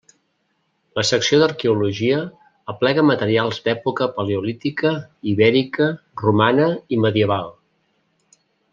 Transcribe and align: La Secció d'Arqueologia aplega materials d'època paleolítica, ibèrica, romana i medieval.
La 0.99 1.03
Secció 1.09 1.37
d'Arqueologia 1.41 2.21
aplega 2.73 3.05
materials 3.11 3.61
d'època 3.67 4.09
paleolítica, 4.17 4.97
ibèrica, 5.35 5.91
romana 6.27 6.71
i 6.97 7.01
medieval. 7.07 7.57